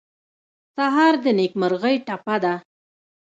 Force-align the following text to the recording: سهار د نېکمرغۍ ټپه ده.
سهار 0.75 1.13
د 1.23 1.25
نېکمرغۍ 1.37 1.95
ټپه 2.07 2.35
ده. 2.43 2.53